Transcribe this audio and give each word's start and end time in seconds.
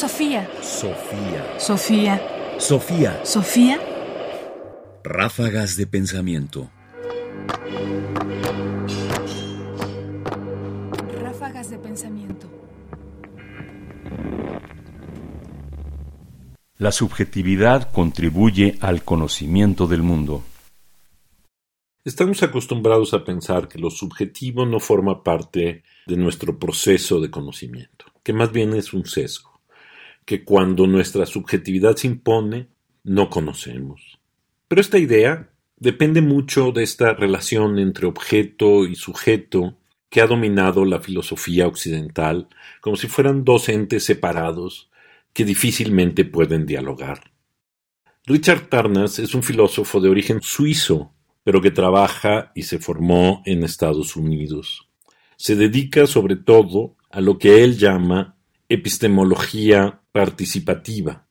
Sofía. 0.00 0.48
Sofía. 0.62 1.58
Sofía. 1.58 2.22
Sofía. 2.58 3.20
Sofía. 3.22 3.78
Ráfagas 5.04 5.76
de 5.76 5.86
pensamiento. 5.86 6.70
Ráfagas 11.20 11.68
de 11.68 11.76
pensamiento. 11.76 12.48
La 16.78 16.92
subjetividad 16.92 17.92
contribuye 17.92 18.78
al 18.80 19.04
conocimiento 19.04 19.86
del 19.86 20.02
mundo. 20.02 20.42
Estamos 22.06 22.42
acostumbrados 22.42 23.12
a 23.12 23.22
pensar 23.22 23.68
que 23.68 23.78
lo 23.78 23.90
subjetivo 23.90 24.64
no 24.64 24.80
forma 24.80 25.22
parte 25.22 25.82
de 26.06 26.16
nuestro 26.16 26.58
proceso 26.58 27.20
de 27.20 27.30
conocimiento, 27.30 28.06
que 28.22 28.32
más 28.32 28.50
bien 28.50 28.72
es 28.72 28.94
un 28.94 29.04
sesgo, 29.04 29.49
que 30.30 30.44
cuando 30.44 30.86
nuestra 30.86 31.26
subjetividad 31.26 31.96
se 31.96 32.06
impone, 32.06 32.68
no 33.02 33.28
conocemos. 33.28 34.20
Pero 34.68 34.80
esta 34.80 34.96
idea 34.96 35.50
depende 35.76 36.20
mucho 36.20 36.70
de 36.70 36.84
esta 36.84 37.14
relación 37.14 37.80
entre 37.80 38.06
objeto 38.06 38.86
y 38.86 38.94
sujeto 38.94 39.76
que 40.08 40.20
ha 40.20 40.28
dominado 40.28 40.84
la 40.84 41.00
filosofía 41.00 41.66
occidental, 41.66 42.46
como 42.80 42.94
si 42.94 43.08
fueran 43.08 43.42
dos 43.42 43.68
entes 43.68 44.04
separados 44.04 44.88
que 45.32 45.44
difícilmente 45.44 46.24
pueden 46.24 46.64
dialogar. 46.64 47.32
Richard 48.24 48.68
Tarnas 48.68 49.18
es 49.18 49.34
un 49.34 49.42
filósofo 49.42 50.00
de 50.00 50.10
origen 50.10 50.40
suizo 50.42 51.12
pero 51.42 51.60
que 51.60 51.72
trabaja 51.72 52.52
y 52.54 52.62
se 52.62 52.78
formó 52.78 53.42
en 53.46 53.64
Estados 53.64 54.14
Unidos. 54.14 54.88
Se 55.36 55.56
dedica 55.56 56.06
sobre 56.06 56.36
todo 56.36 56.94
a 57.10 57.20
lo 57.20 57.36
que 57.36 57.64
él 57.64 57.76
llama 57.76 58.36
epistemología 58.70 60.00
participativa. 60.12 61.26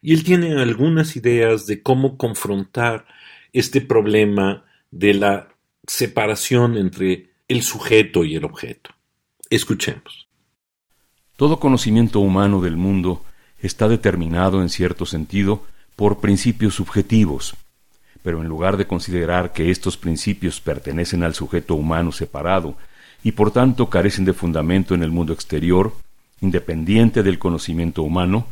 Y 0.00 0.14
él 0.14 0.24
tiene 0.24 0.58
algunas 0.60 1.16
ideas 1.16 1.66
de 1.66 1.82
cómo 1.82 2.16
confrontar 2.16 3.06
este 3.52 3.80
problema 3.80 4.64
de 4.90 5.12
la 5.12 5.48
separación 5.86 6.76
entre 6.76 7.30
el 7.48 7.62
sujeto 7.62 8.24
y 8.24 8.36
el 8.36 8.44
objeto. 8.44 8.90
Escuchemos. 9.50 10.28
Todo 11.36 11.58
conocimiento 11.58 12.20
humano 12.20 12.60
del 12.60 12.76
mundo 12.76 13.24
está 13.60 13.88
determinado 13.88 14.62
en 14.62 14.68
cierto 14.68 15.04
sentido 15.04 15.64
por 15.96 16.20
principios 16.20 16.74
subjetivos, 16.74 17.56
pero 18.22 18.40
en 18.40 18.48
lugar 18.48 18.76
de 18.76 18.86
considerar 18.86 19.52
que 19.52 19.70
estos 19.70 19.96
principios 19.96 20.60
pertenecen 20.60 21.24
al 21.24 21.34
sujeto 21.34 21.74
humano 21.74 22.12
separado 22.12 22.76
y 23.24 23.32
por 23.32 23.50
tanto 23.50 23.90
carecen 23.90 24.24
de 24.24 24.32
fundamento 24.32 24.94
en 24.94 25.02
el 25.02 25.10
mundo 25.10 25.32
exterior, 25.32 25.92
independiente 26.40 27.22
del 27.22 27.38
conocimiento 27.38 28.02
humano, 28.02 28.46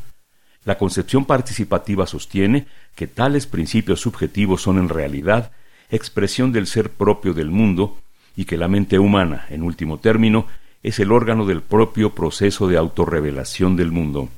la 0.65 0.79
concepción 0.79 1.25
participativa 1.25 2.07
sostiene 2.07 2.67
que 2.95 3.07
tales 3.07 3.47
principios 3.47 4.01
subjetivos 4.01 4.63
son 4.63 4.79
en 4.79 4.89
realidad 4.89 5.53
expresión 5.91 6.53
del 6.53 6.67
ser 6.67 6.91
propio 6.91 7.35
del 7.35 7.51
mundo 7.51 7.99
y 8.35 8.45
que 8.45 8.57
la 8.57 8.69
mente 8.69 8.99
humana, 8.99 9.47
en 9.49 9.63
último 9.63 9.99
término, 9.99 10.47
es 10.83 10.99
el 10.99 11.13
órgano 11.13 11.47
del 11.47 11.63
propio 11.63 12.15
proceso 12.15 12.69
de 12.69 12.77
autorrevelación 12.77 13.77
del 13.77 13.93
mundo. 13.93 14.29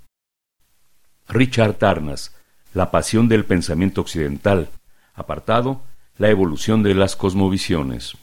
Richard 1.28 1.74
Tarnas, 1.74 2.34
La 2.74 2.90
pasión 2.90 3.28
del 3.28 3.44
pensamiento 3.44 4.02
occidental, 4.02 4.68
Apartado, 5.14 5.82
la 6.16 6.28
evolución 6.30 6.82
de 6.82 6.94
las 6.94 7.16
cosmovisiones. 7.16 8.16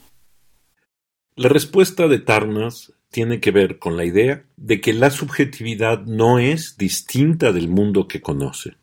La 1.36 1.50
respuesta 1.50 2.08
de 2.08 2.20
Tarnas 2.20 2.94
tiene 3.16 3.40
que 3.40 3.52
ver 3.52 3.80
con 3.80 3.96
la 3.96 4.04
idea 4.04 4.44
de 4.58 4.82
que 4.82 4.92
la 4.92 5.10
subjetividad 5.10 6.04
no 6.04 6.38
es 6.38 6.76
distinta 6.78 7.54
del 7.54 7.70
mundo 7.70 8.10
que 8.10 8.20
conoce. 8.20 8.76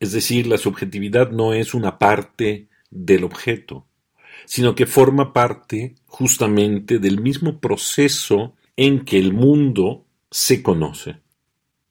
Es 0.00 0.12
decir, 0.12 0.46
la 0.46 0.56
subjetividad 0.56 1.32
no 1.32 1.52
es 1.52 1.74
una 1.74 1.98
parte 1.98 2.68
del 2.88 3.24
objeto, 3.24 3.84
sino 4.46 4.74
que 4.74 4.86
forma 4.86 5.34
parte 5.34 5.96
justamente 6.06 6.98
del 6.98 7.20
mismo 7.20 7.60
proceso 7.60 8.54
en 8.74 9.04
que 9.04 9.18
el 9.18 9.34
mundo 9.34 10.06
se 10.30 10.62
conoce. 10.62 11.16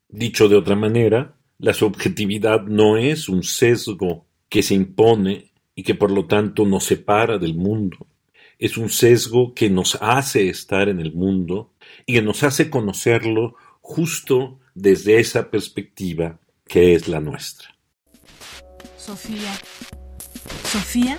Dicho 0.10 0.50
de 0.50 0.56
otra 0.56 0.76
manera, 0.76 1.36
la 1.60 1.76
subjetividad 1.76 2.64
no 2.64 2.98
es 2.98 3.30
un 3.30 3.44
sesgo 3.44 4.26
que 4.50 4.64
se 4.64 4.74
impone 4.74 5.52
y 5.76 5.84
que 5.84 5.94
por 5.94 6.10
lo 6.10 6.26
tanto 6.26 6.66
nos 6.66 6.86
separa 6.86 7.38
del 7.38 7.54
mundo. 7.54 8.07
Es 8.60 8.78
un 8.78 8.90
sesgo 8.90 9.54
que 9.54 9.70
nos 9.70 9.98
hace 10.02 10.50
estar 10.50 10.90
en 10.90 11.00
el 11.00 11.14
mundo 11.14 11.74
y 12.06 12.14
que 12.14 12.22
nos 12.22 12.44
hace 12.44 12.70
conocerlo 12.70 13.56
justo 13.82 14.60
desde 14.74 15.20
esa 15.20 15.50
perspectiva 15.50 16.40
que 16.68 16.96
es 16.96 17.08
la 17.08 17.20
nuestra. 17.20 17.70
Sofía. 18.98 19.54
Sofía. 20.64 21.18